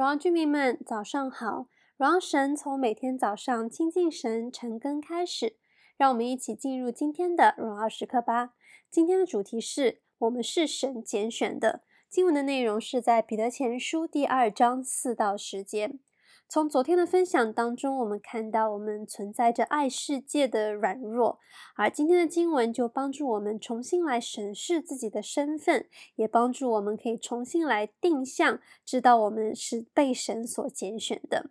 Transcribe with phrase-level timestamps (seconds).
[0.00, 1.66] 荣耀居民们，早上好！
[1.98, 5.58] 荣耀神从每天早上亲近神、晨更开始，
[5.98, 8.54] 让我们一起进入今天的荣耀时刻吧。
[8.90, 11.82] 今天的主题是我们是神拣选的。
[12.08, 15.98] 经文的内容是在彼得前书第二章四到十节。
[16.52, 21.38] 从昨天的分享当中，我们看到我们存在着爱世界的软弱，
[21.76, 25.86] 而今天的经文就帮助我们重新来审视自己的身份，
[26.16, 31.50] 也帮助我们可以重新来定向，知道我们是被神所拣选的。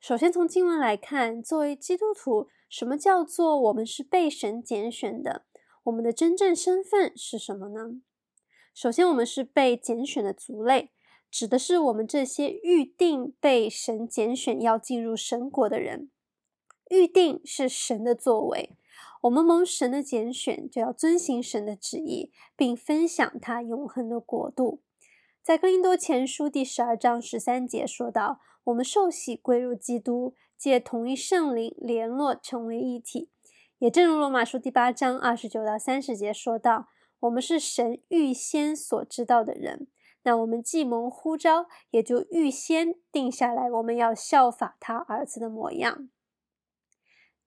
[0.00, 5.44] 首先从经文来看，作为基督徒，什么叫做我们是被神拣选的？
[5.84, 8.00] 我们的真正身份是什么呢？
[8.74, 10.90] 首先，我们是被拣选的族类。
[11.34, 16.08] 指的是我们这些预定被神拣选要进入神国的人。
[16.88, 18.76] 预定是神的作为，
[19.22, 24.80] 我们蒙神的拣选，就要遵行神的旨意，并分享他永恒的国度。
[25.42, 33.28] 在哥林多前书第十二章十三节说到，我们受洗归入基督，借同一圣灵联络，成为一体。
[33.80, 36.86] 也正如罗马书第八章二十九到三十节说到，
[37.18, 39.88] 我们是神预先所知道的人。
[40.24, 46.08] 那我们既蒙呼召，也就预先定下来，我们要效法他儿子的模样。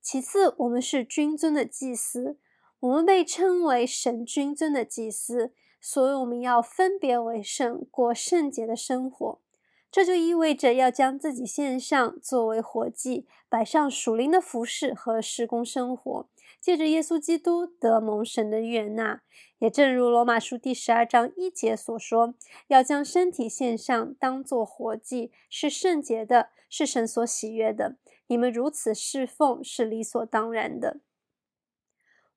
[0.01, 2.37] 其次，我们是君尊的祭司，
[2.79, 9.41] 我们被称为神君尊的祭司，所以我们要分别为圣，过圣洁的生活。
[9.89, 16.29] 这就意味着要将自己献上，作为活祭，摆上属灵的服饰和施工生活。
[16.59, 19.21] 借着耶稣基督得蒙神的悦纳，
[19.59, 22.33] 也正如罗马书第十二章一节所说，
[22.67, 27.97] 要将身体献上，当作活祭，是圣洁的，是神所喜悦的。
[28.27, 30.99] 你们如此侍奉，是理所当然的。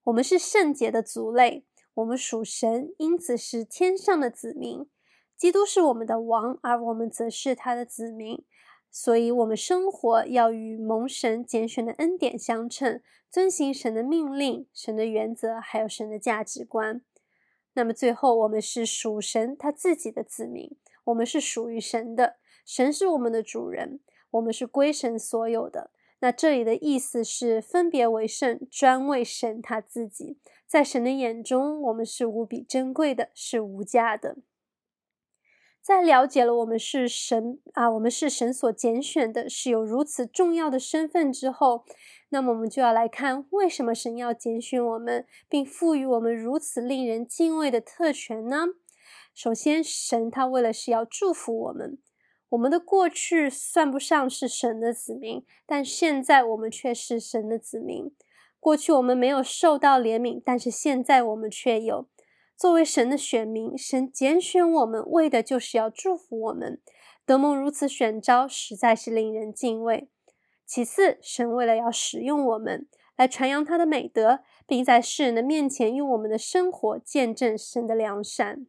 [0.05, 4.89] 我们是圣洁的族类，我们属神，因此是天上的子民。
[5.37, 8.45] 基督是我们的王，而我们则是他的子民。
[8.91, 17.01] 所以，我们生活要与蒙神拣选的恩典相称，遵行神的命令、神的原则，还有神的价值观。
[17.75, 22.37] 那么，最后，我们是属神他自己的子民，我们是属于神的，
[22.67, 24.01] 神是我们的主人，
[24.33, 25.93] 我们是归神所有的。
[26.19, 30.39] 那这里的意思是分别为圣，专为神他自己。
[30.67, 34.37] 在神的眼中，我们是无比珍贵的，是无价的。
[35.91, 41.85] 在了解了我们是神啊，我们是神所拣选的，是有如此重要的身份之后，
[42.29, 48.67] 那么我们就要来看为什么神要拣选我们，并赋予我们如此令人敬畏的特权呢？
[49.35, 51.99] 首先，神他为了是要祝福我们，
[52.51, 58.15] 我们的过去算不上是神的子民，但现在我们却是神的子民。
[58.61, 62.07] 过去我们没有受到怜悯，但是现在我们却有。
[62.61, 66.79] 作为神的选民，神拣选我们，为的就是要祝福我们。
[67.25, 70.11] 得蒙如此选召，实在是令人敬畏。
[70.67, 78.67] 其次，神为了要使用我们，来传扬他的美德，并在世人的面前用我们的生活见证神的良善。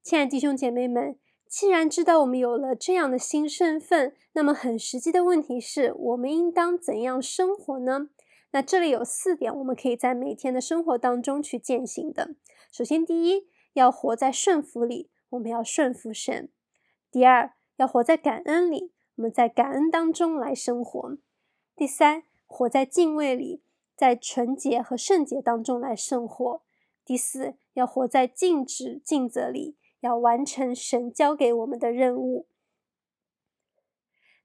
[0.00, 1.18] 亲爱的弟兄姐妹们，
[1.48, 8.10] 既然知道我们有了这样的新身份，那么很实际的问题是我们应当怎样生活呢？
[8.52, 12.34] 那这里有四点，我们可以在每天的生活当中去践行的。
[12.70, 16.48] 首先，第一，要活在顺服里，我们要顺服神；
[17.10, 21.16] 第二，要活在感恩里，我们在感恩当中来生活；
[21.74, 23.62] 第三，活在敬畏里，
[23.96, 26.60] 在纯洁和圣洁当中来生活；
[27.06, 32.46] 第四，要活在尽职尽责里，要完成神交给我们的任务。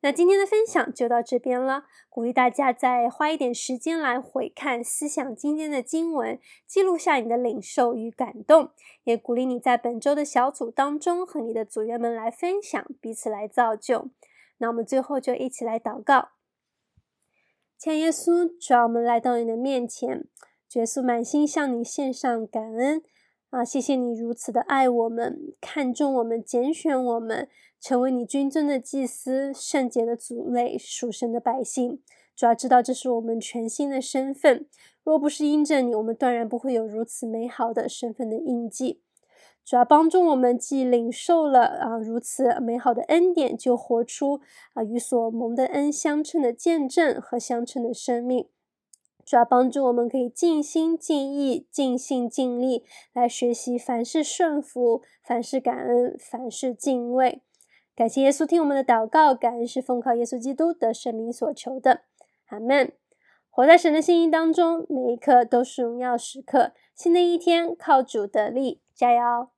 [0.02, 8.69] 那今天的分享就到这边了，鼓励大家再花一点时间来回看、思想今天的经文，记录下你的领受与感动，
[9.06, 14.12] 也鼓励你在本周的小组当中和你的组员们来分享，彼此来造就。
[14.59, 16.30] 那我们最后就一起来祷告，
[17.78, 20.25] 亲耶稣，主啊，我们来到你的面前，
[20.74, 23.02] 耶稣满心向你献上感恩。
[23.50, 27.47] 啊，谢谢你如此的爱我们，看重我们，拣选我们，
[27.80, 32.01] 成为你君尊的祭司，圣洁的族类，属神的百姓。
[32.36, 34.68] 主要知道这是我们全新的身份，
[35.01, 39.01] 若不是因着你，我们断然不会有如此美好的身份的印记。
[39.63, 44.42] 主要帮助我们，既领受了啊如此美好的恩典，就活出
[44.74, 48.48] 啊与所蒙的恩相称的见证和相称的生命。
[49.27, 57.41] 主要帮助我们可以尽心尽意、尽心尽力来学习，凡事顺服，凡事感恩，凡事敬畏。
[57.94, 62.03] 感谢耶稣听我们的祷告，感恩是奉靠耶稣基督的圣名所求的，
[62.45, 62.94] 阿门。
[63.50, 66.71] 活在神的心意当中，每一刻都是荣耀时刻。
[66.95, 69.50] 新的一天，靠主得力，加油！